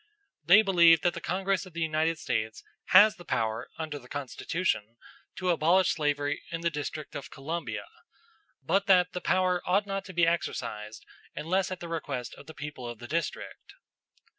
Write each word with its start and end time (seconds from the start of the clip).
"They 0.43 0.63
believe 0.63 1.01
that 1.01 1.13
the 1.13 1.21
Congress 1.21 1.67
of 1.67 1.73
the 1.73 1.81
United 1.81 2.17
States 2.17 2.63
has 2.85 3.17
the 3.17 3.23
power, 3.23 3.67
under 3.77 3.99
the 3.99 4.07
Constitution, 4.09 4.97
to 5.35 5.51
abolish 5.51 5.89
slavery 5.93 6.41
in 6.51 6.61
the 6.61 6.71
District 6.71 7.13
of 7.13 7.29
Columbia, 7.29 7.85
but 8.63 8.87
that 8.87 9.11
the 9.13 9.21
power 9.21 9.61
ought 9.63 9.85
not 9.85 10.03
to 10.05 10.13
be 10.13 10.25
exercised, 10.25 11.05
unless 11.35 11.69
at 11.69 11.81
the 11.81 11.87
request 11.87 12.33
of 12.33 12.47
the 12.47 12.55
people 12.55 12.89
of 12.89 12.97
the 12.97 13.07
District." 13.07 13.75